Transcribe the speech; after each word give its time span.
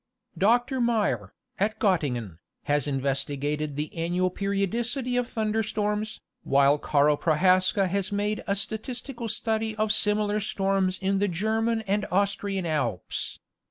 Dr. 0.35 0.81
Meyer, 0.81 1.35
at 1.59 1.77
Gottingen, 1.77 2.39
has 2.63 2.87
investigated 2.87 3.75
the 3.75 3.95
annual 3.95 4.31
periodic 4.31 4.97
ity 4.97 5.15
of 5.15 5.29
thunder 5.29 5.61
storms, 5.61 6.21
while 6.41 6.79
Carl 6.79 7.17
Prohaska 7.17 7.87
has 7.87 8.11
made 8.11 8.43
a 8.47 8.55
statistical 8.55 9.29
study 9.29 9.75
of 9.75 9.91
similar 9.91 10.39
storms 10.39 10.97
in 10.97 11.19
the 11.19 11.27
German 11.27 11.81
and 11.81 12.07
Austrian 12.09 12.65
Alps. 12.65 13.37